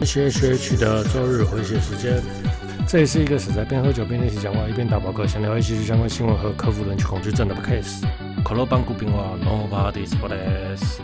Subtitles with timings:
[0.00, 2.22] H H H 的周日回血时间，
[2.88, 8.02] 这也是一个是在边喝酒边练习讲话，一边打饱嗝，想聊一些相关新闻和克服人群恐惧症的 case。
[8.42, 11.00] 可乐邦古冰话，No parties for this。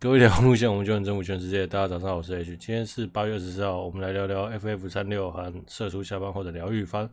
[0.00, 1.66] 各位聊路线，我们就很征服全世界。
[1.66, 7.10] 大家早上好，我是 H，今天是八月二十四号，我们来聊聊 FF 三六和社畜下班后的疗愈番。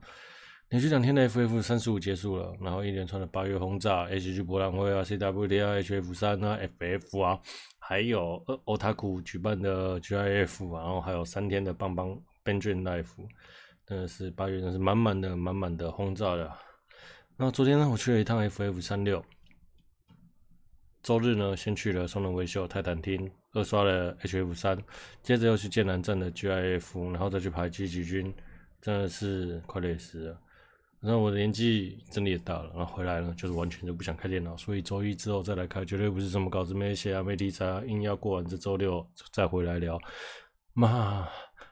[0.73, 7.39] 连续两天的 FF 三十五结束了，然后一连串的八月轰炸，HG 博览会啊 CWD 啊、HF 三啊，FF 啊，
[7.77, 13.11] 还有 Otaku 举办的 GIF，然后还有三天的棒棒 Benjamin Life，
[13.85, 16.57] 真的是八月真是满满的满满的轰炸了。
[17.37, 19.23] 那昨天呢，我去了一趟 FF 三六，
[21.03, 24.75] 周日呢，先去了松仁威秀泰坦厅，二刷了 HF 三，
[25.21, 28.33] 接着又去剑南镇的 GIF，然后再去排击击军，
[28.81, 30.39] 真的是快累死了。
[31.03, 39.99] 然后我的年纪真的也大了，然后回来呢，就是完全就不想开电脑，所以周一之后再来开，绝对不是什么稿子没写啊、没题材啊，硬要过完这周六再回来聊。
[40.71, 41.27] 妈，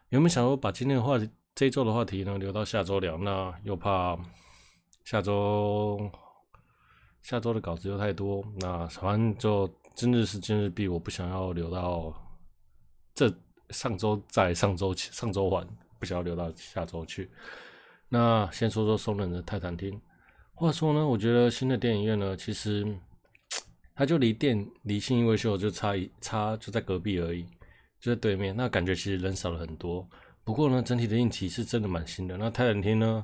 [0.09, 3.18] 有没有想说把今天的话题、这周的话题呢留到下周聊？
[3.18, 4.20] 那又怕
[5.06, 6.12] 下周
[7.22, 12.14] 下周的稿子又太多，那反正就今日事今日毕，我不想要留到
[13.16, 13.34] 这
[13.70, 15.66] 上周在上周上周晚，
[16.00, 17.32] 不想要留到下周去。
[18.14, 19.98] 那先说说松仁的泰坦厅。
[20.54, 22.86] 话说呢，我觉得新的电影院呢，其实
[23.95, 27.45] 它就离电离信义威秀就差一差就在隔壁而已，
[28.02, 28.53] 就在对面。
[28.53, 30.06] 那感觉其实人少了很多。
[30.44, 32.36] 不过呢，整体的硬体是真的蛮新的。
[32.36, 33.23] 那泰坦厅呢，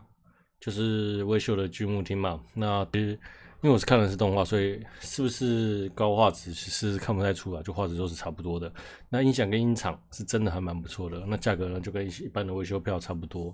[0.62, 2.42] 就是威秀的剧目厅嘛。
[2.54, 8.72] 那其实因为我是看的是动画，所以是不是高画质其实看不太出来，就画质都是差不多的。
[9.10, 11.26] 那音响跟音场是真的还蛮不错的。
[11.28, 13.54] 那价格呢，就跟一般的威秀票差不多。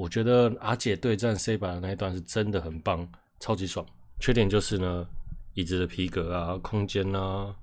[0.00, 3.06] 我觉得阿姐对战 C 版的那一段是真的很棒，
[3.38, 3.86] 超级爽。
[4.18, 5.06] 缺点就是呢，
[5.52, 7.54] 椅子的皮革啊，空间啊，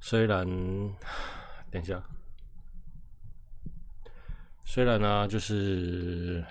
[0.00, 0.44] 虽然
[1.70, 2.02] 等一下，
[4.64, 6.44] 虽然呢、就是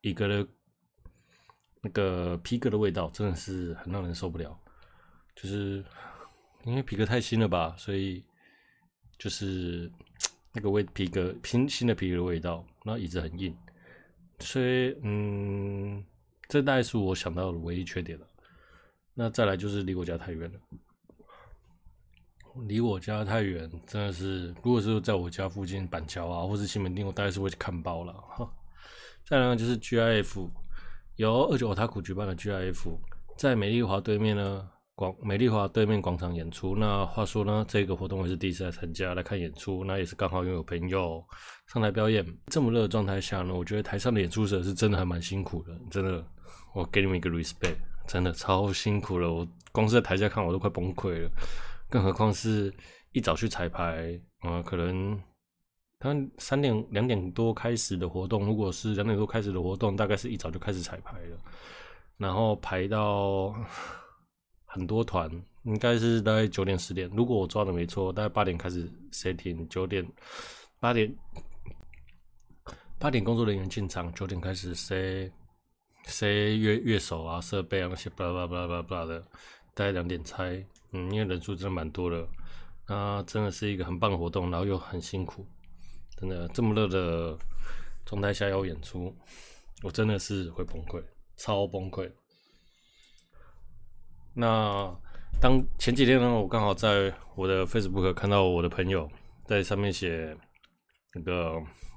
[0.00, 0.48] 一个的
[1.80, 4.58] 那个皮革的味道真的是很让人受不了，
[5.36, 5.84] 就是
[6.64, 8.20] 因为皮革太新了吧，所以
[9.16, 9.88] 就是
[10.50, 13.56] 那个味皮革新新的皮革的味道，那椅子很硬。
[14.38, 16.04] 所以，嗯，
[16.48, 18.26] 这大概是我想到的唯一缺点了。
[19.14, 20.60] 那再来就是离我家太远了，
[22.66, 28.50] 离我家太远，真的是，如果是在我家附近板桥啊，或是西门町，我大概是会去看包了哈。
[29.24, 30.48] 再来呢，就是 GIF，
[31.16, 32.98] 由二九 Otaku 举办的 GIF，
[33.36, 34.70] 在美丽华对面呢。
[34.96, 36.74] 广美丽华对面广场演出。
[36.74, 41.22] 那话说呢，这个活动我是第一次来参加来看演出，那也是刚好因为有朋友
[41.66, 42.26] 上台表演。
[42.46, 46.26] 这么热的状态下呢，我觉得台上的演出者是真的还蛮辛苦的，真的，
[46.74, 47.76] 我给你们一个 respect，
[48.06, 49.30] 真的超辛苦了。
[49.30, 51.30] 我光是在台下看我都快崩溃了，
[51.90, 52.72] 更何况是
[53.12, 55.20] 一早去彩排，啊、可能
[55.98, 61.38] 他三点两点多开始的活动，如果是两点多开始的活动，大概是一早就开始彩排了，
[62.16, 63.54] 然后排到。
[64.66, 65.30] 很多团
[65.62, 70.06] 应该是大概九点十点，如果我抓的没错，大概八点开始 setting，九点
[70.78, 71.16] 八点
[72.98, 75.30] 八点工作人员进场，九点开始 set
[76.06, 79.20] set 乐乐手啊设备啊那些巴拉巴拉巴拉巴拉的，
[79.74, 82.28] 大概两点拆，嗯，因为人数真的蛮多的，
[82.86, 85.46] 啊，真的是一个很棒的活动，然后又很辛苦，
[86.18, 87.38] 真的这么热的
[88.04, 89.14] 状态下要演出，
[89.82, 91.02] 我真的是会崩溃，
[91.36, 92.10] 超崩溃。
[94.38, 94.94] 那
[95.40, 99.08] 当前几天呢，我刚好在我的 Facebook 看到我的朋友
[99.46, 100.36] 在上面写
[101.14, 101.54] 那个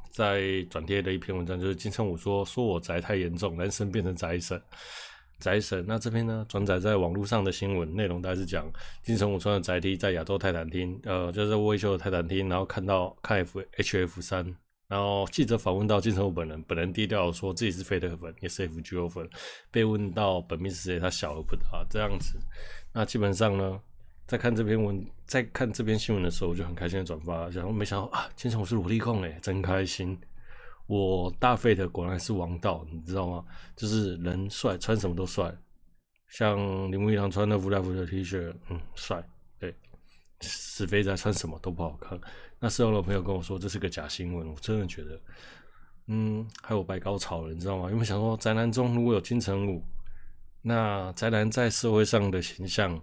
[0.10, 4.62] 在转贴的一篇文章，就是金城武说说我宅太严重，男生变成宅神，
[5.40, 5.84] 宅神。
[5.86, 8.66] 那这篇呢转载在网络上的新闻内容，大概是讲
[9.04, 14.56] 金城武穿的宅 T 在亚洲泰坦厅，呃，就是在威秀的泰坦厅，然后看到看 F H F 三。
[14.90, 19.30] 然后记者访问到金城武本人，本人低调说自己是 Fate 粉，也是 FGO 粉。
[19.70, 22.40] 被问到本命是谁，他小而不答这样子。
[22.92, 23.80] 那基本上呢，
[24.25, 30.19] 在看这篇文，在看这篇新闻的时候，我就很开心的转发，然后没想到啊，金城武是萝莉控诶，真开心。
[30.88, 33.46] 我大 Fate 果然是王道，你知道吗？
[33.75, 35.56] 就是人帅，穿什么都帅。
[36.30, 36.58] 像
[36.92, 39.24] 铃木一郎穿的弗莱福的 T 恤，嗯，帅。
[40.41, 42.19] 死肥宅穿什么都不好看。
[42.59, 45.21] 那时候的朋友跟我说这是个假新闻，我真的觉得，
[46.07, 47.89] 嗯，还有白高潮了，你知道吗？
[47.91, 49.83] 因为想说宅男中如果有金城武，
[50.62, 53.01] 那宅男在社会上的形象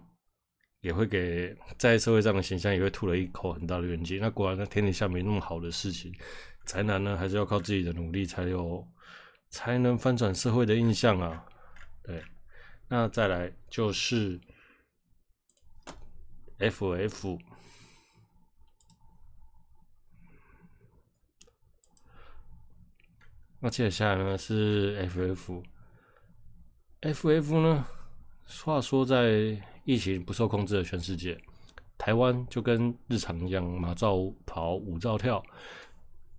[0.80, 4.18] 也会给在社会上的形象也会吐了一口很大的怨气。
[4.18, 6.14] 那果然，那天底下没那么好的事情，
[6.64, 8.86] 宅男呢还是要靠自己的努力才有
[9.50, 11.44] 才能翻转社会的印象啊。
[12.02, 12.22] 对，
[12.88, 14.40] 那再来就是。
[16.58, 17.38] FF。
[23.58, 25.02] 那接下来呢是
[27.00, 27.86] FF，FF 呢，
[28.64, 31.36] 话说在疫情不受控制的全世界，
[31.98, 35.42] 台湾就跟日常一样，马照跑，舞照跳。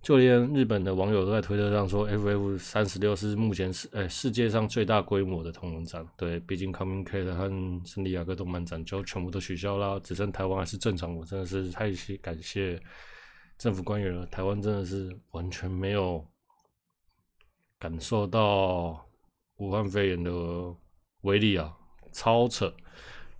[0.00, 6.06] 就连日本的网友都在推特上说，FF 三十六是目前世诶世界上最大规模的同人展。
[6.16, 7.48] 对，毕竟 Coming-Cat 和
[7.84, 11.14] 圣地亚哥动漫展就全部都取消了，只剩台湾还是正常。
[11.14, 12.80] 我真的是太谢感谢
[13.58, 16.26] 政府官员了，台湾真的是完全没有。
[17.80, 19.06] 感受到
[19.58, 20.30] 武汉肺炎的
[21.20, 21.72] 威力啊，
[22.10, 22.74] 超扯！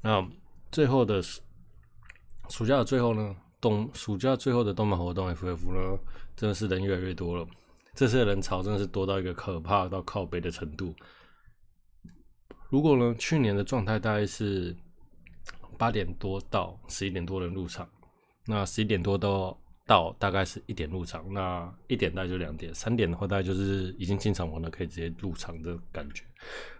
[0.00, 0.24] 那
[0.70, 1.20] 最后的
[2.48, 5.98] 暑假的最后呢，动暑假最后的动漫活动 FF 呢，
[6.36, 7.46] 真的是人越来越多了。
[7.94, 10.94] 这次的人潮真的是多到一个可怕到靠北的程度。
[12.70, 14.76] 如果呢，去年的状态大概是
[15.76, 17.88] 八点多到十一点多人入场，
[18.46, 19.58] 那十一点多到。
[19.88, 26.22] 到大概是一点入场，那一点大概就两点，三点的话大概就是已经进场玩了，可以直接入场的感觉。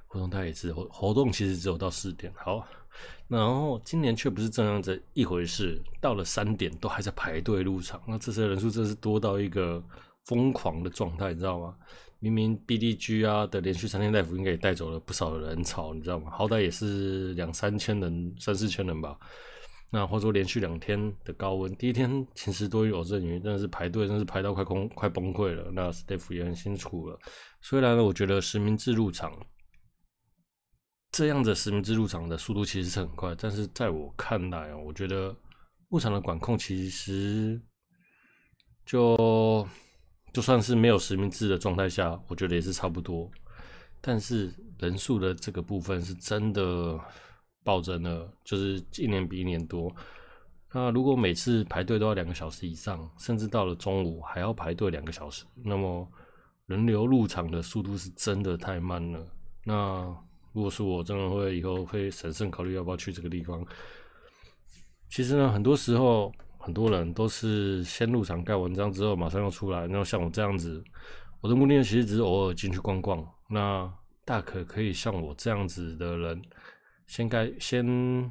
[0.08, 2.66] 活动它也是活活动其实只有到四点，好，
[3.28, 9.82] 然后今年却不是这样子一回事，到了三点都还在排队入场，那这些人数真是多到一个
[10.24, 11.76] 疯狂的状态，你知道吗？
[12.20, 16.32] 明明 BDG 啊的连续三天 live 应该也带走了不少的人潮，你知道吗？
[16.32, 19.16] 好歹也是两三千人、三四千人吧。
[19.90, 25.70] 那或者说连续两天的高温，第一天其实都有阵雨，但是排队，真是排到快空快崩溃了。
[25.72, 27.18] 那 staff 也很辛苦了。
[27.60, 29.32] 虽然呢，我觉得实名制入场
[31.18, 35.34] 这样子实名制入场的速度其实是很快，但是在我看来，我觉得
[35.88, 37.60] 入场的管控其实
[38.86, 39.66] 就
[40.32, 43.28] 就算是没有实名制的状态下，我觉得也是差不多。
[44.00, 46.96] 但是人数的这个部分是真的。
[47.64, 49.94] 暴增了，就是一年比一年多。
[50.72, 56.08] 那如果每次排队都要两个小时以上，甚至到了中午还要排队两个小时，那么
[56.64, 59.26] 人流入场的速度是真的太慢了。
[59.64, 60.16] 那
[60.58, 63.64] 如果是我，真的会以后会审慎考虑要不要去这个地方。
[65.08, 69.86] 其实呢，很多时候很多人都是先入场盖文章之后马上要出来。
[69.86, 70.82] 那像我这样子，
[71.40, 73.24] 我的目的其实只是偶尔进去逛逛。
[73.48, 73.88] 那
[74.24, 76.42] 大可可以像我这样子的人。
[77.06, 78.28] 先盖，先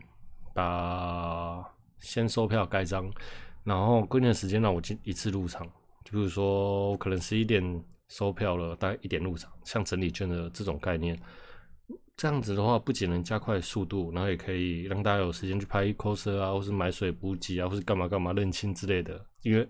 [0.53, 1.63] 把
[1.99, 3.09] 先收票盖章，
[3.63, 5.65] 然后规定的时间让我进一次入场。
[6.03, 7.63] 就比如说我，可能十一点
[8.09, 11.17] 收票了，大概一点入场，像整理券的这种概念。
[12.17, 19.23] 这样子的话，不仅能加快速度，然后也可以让大家有时间去拍 coser 啊，或是买水补给啊，或是干嘛干嘛认亲之类的。
[19.43, 19.69] 因为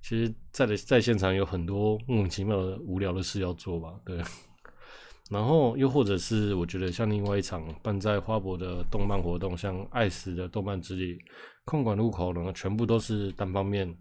[0.00, 4.18] 其实在的在现场有很多莫名其妙的无聊的事要做吧，对。
[5.28, 11.18] 然后又或者是我觉得像另外一场办在花博的动漫活动，像爱死的动漫之旅，
[11.64, 13.92] 控管入口呢，全部都是单方面、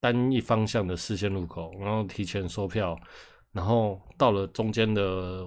[0.00, 2.96] 单一方向的视线入口，然后提前收票，
[3.50, 5.44] 然后到了中间的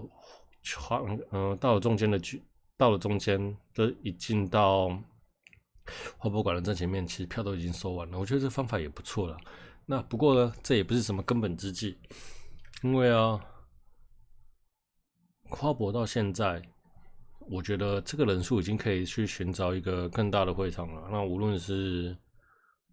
[0.77, 1.01] 花，
[1.31, 2.41] 嗯，到了中间的区，
[2.77, 4.89] 到了中间的一进到
[6.17, 8.17] 花博馆的正前面，其实票都已经收完了。
[8.17, 9.37] 我觉得这方法也不错了。
[9.85, 11.97] 那不过呢，这也不是什么根本之计，
[12.81, 13.39] 因为啊。
[15.47, 16.59] 花博到现在，
[17.51, 21.07] 我觉得这个人数已经可以去寻找一个更大的会场了。
[21.11, 22.17] 那无论是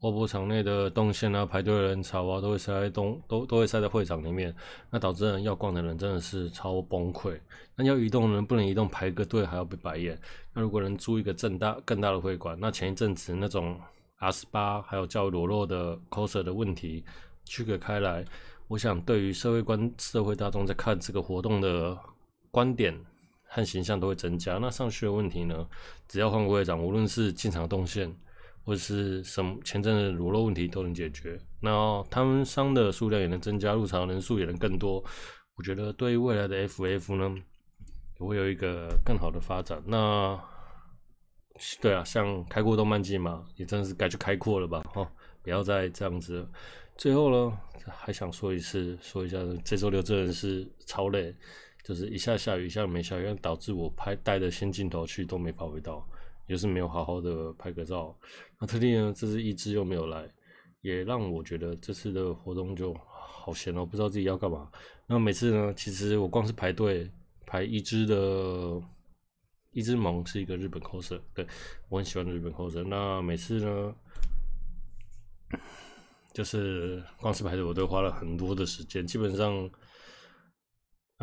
[0.03, 4.53] 花博场内的动线啊、排队的人潮啊，都会塞在东都都会塞在会场里面，
[4.91, 7.39] 那导致要逛的人真的是超崩溃。
[7.77, 10.19] 那要移动的人不能移动，排个队还要被白眼。
[10.53, 13.81] 那如果能租一个更大更大的会馆，那前一阵子那种
[14.17, 17.05] R 十八还有较裸露的 coser 的问题
[17.45, 18.25] 区隔开来，
[18.67, 21.97] 我想对于社会观社会大众在看这个活动的。
[22.51, 22.95] 观点
[23.45, 24.59] 和形象都会增加。
[24.59, 25.67] 那上去的问题呢？
[26.07, 28.15] 只要换个会长，无论是进场动线，
[28.65, 31.39] 或者是什么前阵的裸露问题都能解决。
[31.61, 35.03] 那他们商的数量也能增加，入场人数也能更多。
[35.57, 37.35] 我觉得对于未来的 FF 呢，
[38.21, 39.83] 也会有一个更好的发展。
[39.87, 40.41] 那
[41.81, 44.83] 对啊，像开阔动漫季嘛，也真的是该去开阔了吧？
[44.95, 45.07] 哦，
[45.43, 46.49] 不要再这样子。
[46.97, 51.35] 最后呢，还想说一次，说一下，这周六真的是超累。
[51.85, 56.09] 就是一下下雨，一下没下雨，导致我拍带的新镜头去都没发挥到，
[56.53, 58.15] 也是没有好好的拍个照。
[58.61, 60.31] 那特地呢，这次一只又没有来，
[60.83, 64.71] 也让我觉得这次的活动就好闲哦，不知道自己要干嘛。
[65.07, 67.11] 那每次呢，其实我光是排队
[67.47, 68.79] 排一只的，
[69.71, 71.47] 一只萌是一个日本 coser，对，
[71.89, 72.85] 我很喜欢的日本 coser。
[72.85, 73.95] 那每次呢，
[76.35, 79.71] 就是光是排队我都花了很多的时间，基本上。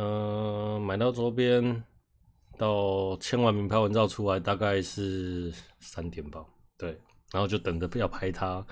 [0.02, 1.84] 嗯、呃，买到周边
[2.60, 6.46] 到签完名拍完照出来，大概是三点吧。
[6.78, 6.90] 对，
[7.32, 8.64] 然后就等着要拍他，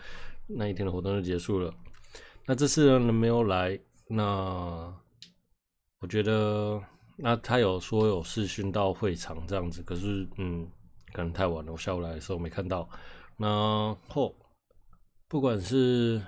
[0.45, 1.73] 那一天的活动就结束了。
[2.45, 3.79] 那这次呢，没有来，
[4.09, 4.93] 那
[5.99, 6.81] 我觉得，
[7.17, 10.69] 那他有说有视讯到会场这样子，可是嗯，
[11.13, 12.87] 可能太晚了，我下午来的时候没看到。
[13.37, 13.49] 然
[14.09, 14.35] 后
[15.27, 16.21] 不管是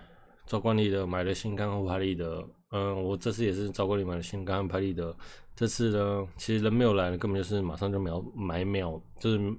[0.45, 5.15] 照惯例的买了新刊或拍立得，嗯，我这次也是照惯例买了新刊和拍立得。
[5.55, 9.53] 这次呢，其实人没有来，根本就是马上就秒买秒，就是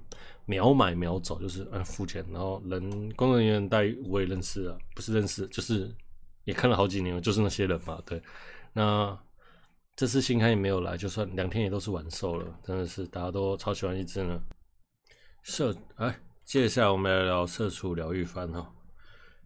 [0.45, 2.81] 秒买秒走，就是嗯付钱，然后人
[3.15, 5.93] 工作人员带我也认识啊，不是认识，就是
[6.45, 8.01] 也看了好几年了，就是那些人嘛。
[8.05, 8.19] 对，
[8.73, 9.15] 那
[9.95, 14.41] 这次新刊也没有来，就算两天也都是完售了，真的是大家都超喜欢一只呢。
[15.43, 18.73] 社哎，接下来我们来聊社畜疗愈番哈。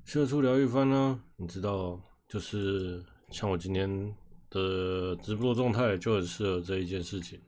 [0.05, 4.15] 社畜疗愈番呢，你知道，就是像我今天。
[4.51, 7.41] 的直播状态就很适合这一件事情，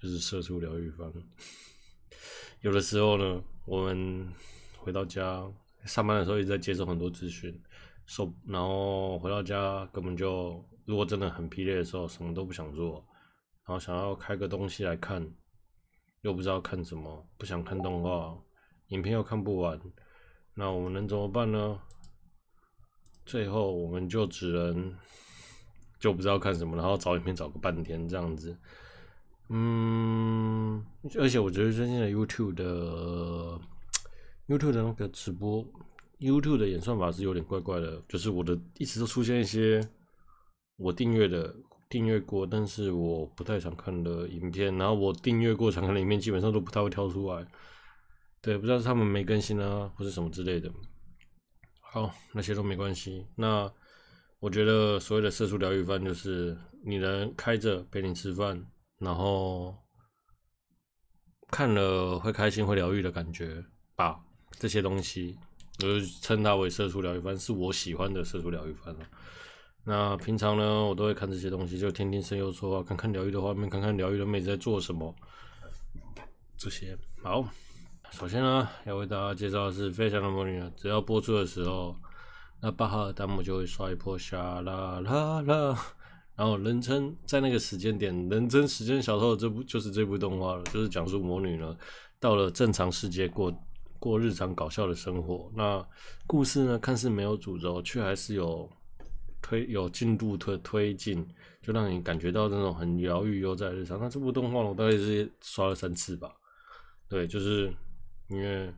[0.00, 1.12] 就是社畜疗愈方。
[2.60, 4.32] 有的时候呢，我们
[4.76, 5.44] 回到家
[5.84, 7.60] 上班的时候一直在接受很多资讯，
[8.06, 13.04] 受然后回到家根本就如果真的很疲累的时候，什么都不想做，
[13.66, 15.28] 然后想要开个东西来看，
[16.20, 18.38] 又不知道看什么，不想看动画，
[18.88, 19.80] 影片又看不完，
[20.54, 21.80] 那我们能怎么办呢？
[23.24, 24.94] 最后我们就只能。
[26.00, 28.54] 就不知道看什么，然后找影片找个半天这样子，
[29.48, 30.84] 嗯，
[31.18, 33.58] 而且我觉得最近的 YouTube 的
[34.46, 35.64] YouTube 的那个直播
[36.18, 39.80] ，YouTube 的演算法是有点怪怪的，就是我的一直都出现一些
[40.76, 41.56] 我订阅的
[41.88, 47.46] 订阅过，但是我不太想看的影片，然后我订阅过想看的影片基本上都不太会跳出来，
[48.42, 50.70] 对，不知道是他们没更新啊，或是什么之类的。
[51.94, 53.72] 好，那些都没关系，那。
[54.40, 58.62] 我觉得所谓的社畜疗愈饭就是你能开着陪你吃饭，
[58.98, 59.74] 然后
[61.48, 63.64] 看了会开心、会疗愈的感觉
[63.96, 64.20] 吧。
[64.58, 65.38] 这些东西，
[65.78, 69.08] 我就称它为社畜疗愈饭，是我喜欢的社畜疗愈饭了。
[69.82, 75.14] 那平常呢，我都会看这些东西，就听听声优说话，看看疗愈的画面，看看疗愈的妹子在做什么。
[76.58, 77.48] 这些好，
[78.10, 81.94] 首先呢，要为大家介绍的是《飞翔的魔女》，只要播出的时候。
[82.60, 85.78] 那巴哈尔弹幕就会刷一波沙啦啦啦，
[86.34, 91.76] 然后人称在那个时间点，人称时间小偷的这部就是这部动画了，就是讲述魔女呢
[92.18, 93.54] 到了正常世界过
[93.98, 95.52] 过日常搞笑的生活。
[95.54, 95.86] 那
[96.26, 98.66] 故事呢看似没有主轴，却还是有
[99.42, 101.22] 推有进度推推进，
[101.60, 104.00] 就让你感觉到那种很疗愈悠哉日常。
[104.00, 106.32] 那这部动画我大概是刷了三次吧，
[107.10, 107.70] 对，就是
[108.28, 108.74] 因为。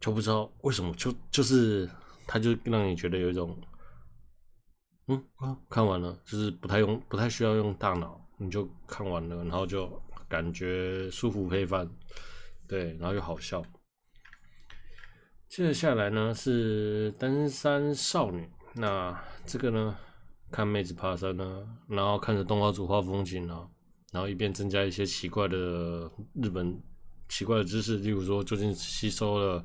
[0.00, 1.88] 就不知道为什么，就就是，
[2.26, 3.58] 他就让你觉得有一种，
[5.06, 9.88] 嗯啊，看完了，就是不太用，不太需要用大脑，你就看完了，然后就
[10.28, 11.90] 感觉舒服配饭，
[12.68, 13.64] 对，然后又好笑。
[15.48, 19.96] 接下来呢是登山少女，那这个呢，
[20.50, 23.70] 看妹子爬山呢，然后看着动画组画风景呢，
[24.12, 26.78] 然后一边增加一些奇怪的日本。
[27.28, 29.64] 奇怪的知识，例如说，究竟吸收了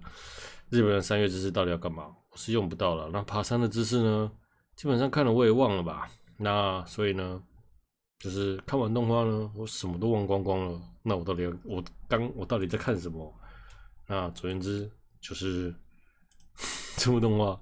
[0.70, 2.16] 日本的三月知识到底要干嘛？
[2.30, 3.10] 我是用不到了。
[3.12, 4.32] 那爬山的知识呢？
[4.76, 6.10] 基本上看了我也忘了吧。
[6.38, 7.44] 那所以呢，
[8.20, 10.82] 就是看完动画呢，我什么都忘光光了。
[11.04, 13.34] 那我到底要我刚我到底在看什么？
[14.08, 14.90] 那总言之，
[15.20, 15.74] 就是
[16.98, 17.60] 这部动画，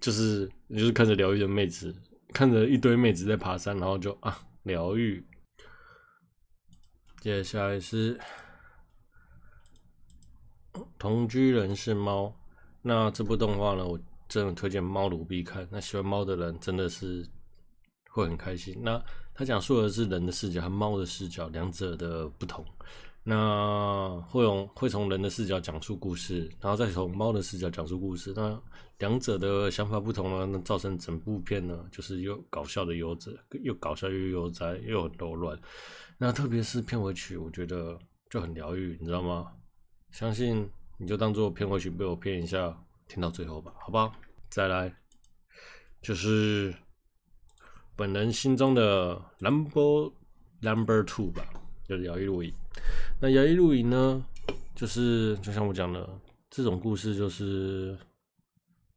[0.00, 1.94] 就是你就是看着疗愈的妹子，
[2.34, 5.26] 看着一堆妹子在爬山，然后就啊疗愈。
[7.20, 8.20] 接下来是。
[10.98, 12.34] 同居人是猫，
[12.82, 15.66] 那这部动画呢，我真的推荐猫奴必看。
[15.70, 17.26] 那喜欢猫的人真的是
[18.10, 18.78] 会很开心。
[18.82, 19.02] 那
[19.34, 22.64] 他讲述的是人的视角和猫的视角两者的不同。
[23.24, 28.32] 那会用会从人的视角讲述故事，然后再从猫的视角讲述故事。
[28.34, 28.58] 那
[28.98, 33.30] 两者的想法不同呢，那造成整部片呢，就是又搞笑的悠哉，
[33.62, 35.58] 又搞笑又悠哉，又很柔软。
[36.16, 37.98] 那特别是片尾曲，我觉得
[38.30, 39.52] 就很疗愈，你知道吗？
[40.10, 44.12] 相信你就当做片尾曲被我骗一下，听到最后吧，好不好？
[44.50, 44.92] 再来，
[46.00, 46.74] 就是
[47.94, 50.10] 本人心中的 number
[50.60, 51.46] number two 吧，
[51.86, 52.52] 就是摇曳露营。
[53.20, 54.24] 那摇曳露营呢，
[54.74, 56.08] 就是就像我讲的，
[56.50, 57.96] 这种故事就是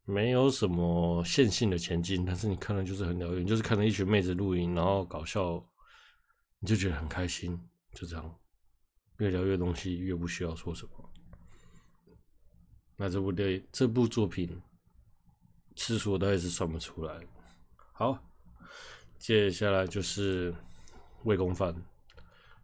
[0.05, 5.63] 没有什么线性的前进，但是你看了就是很疗愈，就是看了一群妹子露营，然后搞笑，
[6.59, 7.59] 你就觉得很开心，
[7.93, 8.35] 就这样。
[9.17, 11.00] 越聊越东西，越不需要说什么。
[13.01, 14.61] 那这部电影这部作品
[15.75, 17.19] 次数我倒也是算不出来。
[17.93, 18.15] 好，
[19.17, 20.53] 接下来就是
[21.23, 21.73] 《未公犯》。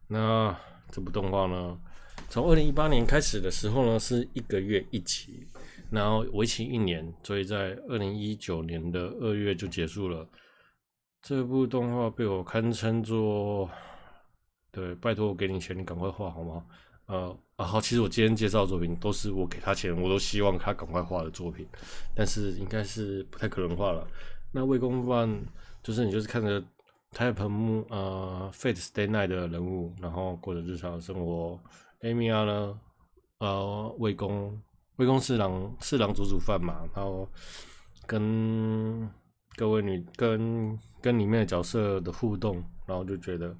[0.08, 0.56] 那
[0.92, 1.80] 这部动画呢，
[2.30, 5.48] 从二零一八年开始的时候呢，是一个月一集，
[5.90, 10.30] 然后为期一年，所以在二零一九年的二月就结束了。
[11.24, 13.68] 这部动画被我堪称作，
[14.70, 16.64] 对，拜托我给你钱，你赶快画好吗？
[17.08, 21.68] 呃然后，其实我今天介绍的作品都是我给他钱，我都希望他赶快画的作品，
[22.14, 24.08] 但是应该是不太可能画了。
[24.52, 25.44] 那魏公范
[25.82, 26.64] 就是你就是看着
[27.12, 31.60] 台本木呃 Fate Stay Night 的人物，然后过着日常的生活。
[32.02, 32.80] Amy 呢，
[33.40, 34.62] 呃，魏公
[34.98, 37.28] 魏公四郎四郎煮煮饭嘛，然后
[38.06, 39.10] 跟
[39.56, 43.56] 各位女跟跟里面的角色的互动，然后就觉得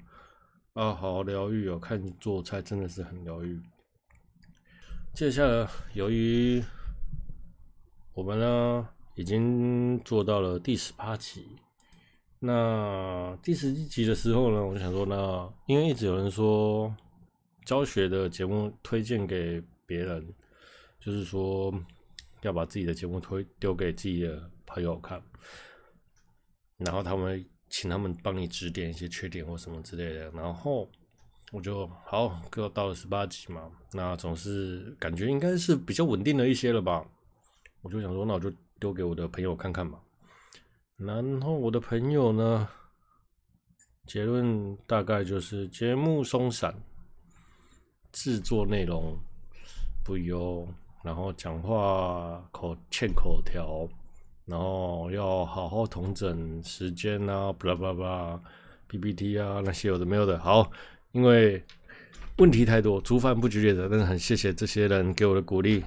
[0.74, 1.78] 啊，好疗愈哦！
[1.78, 3.60] 看你做菜真的是很疗愈。
[5.14, 6.62] 接下来，由于
[8.14, 11.56] 我们呢已经做到了第十八集，
[12.38, 16.94] 那第十一集的时候呢，我就想说，那因为一直有人说。
[17.66, 20.26] 教学的节目推荐给别人，
[20.98, 21.70] 就是说
[22.40, 25.22] 要把自己的节目推丢给自己的朋友看，
[26.78, 30.30] 然后他们请他们帮你指点一些缺点或什么之类的。
[30.30, 30.88] 然后
[31.52, 37.06] 我就好，各到了十八集嘛，那总是感觉应该是比较稳定了一些了吧。
[37.82, 39.98] 我就想说，那我就丢给我的朋友看看吧。
[40.96, 42.68] 然后我的朋友呢，
[44.06, 46.74] 结论大概就是节目松散。
[48.10, 49.16] 制作内容
[50.02, 50.66] 不优，
[51.04, 53.86] 然后讲话口欠口条，
[54.48, 58.40] 然后要好好统整时间啊，巴拉巴拉
[58.88, 60.38] ，PPT 啊那些有的没有的。
[60.38, 60.70] 好，
[61.12, 61.62] 因为
[62.38, 65.84] 问题太多，煮饭不举例子，但是很谢谢这些人给我的鼓励。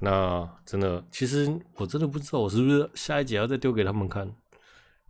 [0.00, 4.30] 那真的，其实我真的不知道我是不是下一集要再丢给他们看，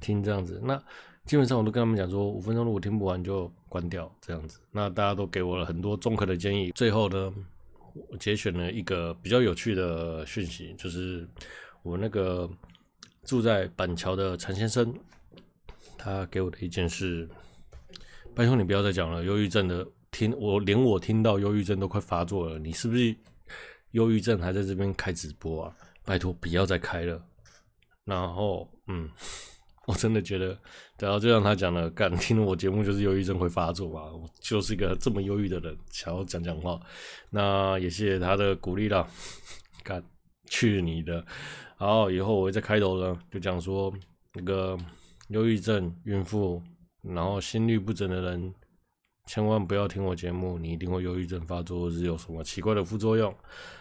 [0.01, 0.61] 听这样子。
[0.63, 0.81] 那。
[1.27, 4.61] 基本上我都跟他们讲说，五分钟如果听不完就关掉这样子。
[4.71, 6.71] 那大家都给我了很多中肯的建议。
[6.73, 7.33] 最后呢，
[8.11, 11.27] 我节选了一个比较有趣的讯息，就是
[11.83, 12.47] 我那个
[13.25, 14.95] 住在板桥的陈先生，
[15.97, 17.29] 他给我的意见是：
[18.35, 23.15] 拜托你不要再讲了，忧郁症的听我连我听到忧郁症都快发作了，你是不是
[23.93, 25.77] 忧郁症还在这边开直播啊？
[26.05, 27.21] 拜托不要再开了。
[28.05, 29.11] 然后嗯。
[29.87, 30.59] 我真的觉得，
[30.99, 34.11] 然后就像他讲的，干听我节目就是忧郁症会发作吧？
[34.15, 36.81] 我就是一个这么忧郁的人，想要讲讲话，
[37.29, 39.07] 那也谢谢他的鼓励啦。
[39.83, 40.03] 干
[40.47, 41.23] 去你的！
[41.85, 43.93] 好，以后我会在开头呢，就讲说
[44.33, 44.75] 那个
[45.29, 46.63] 忧郁症、孕妇，
[47.03, 48.55] 然后心律不整的人，
[49.27, 53.35] 千万不要听我节目，你一定会忧郁症发作，或是有什么奇怪的副作用。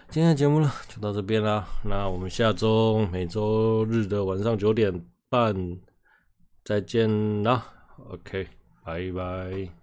[0.10, 1.66] 今天的节目呢，就到这边啦。
[1.86, 4.94] 那我们下周每周日的晚上九点
[5.30, 5.56] 半。
[6.66, 7.62] 再见啦
[8.10, 8.48] ，OK，
[8.86, 9.83] 拜拜。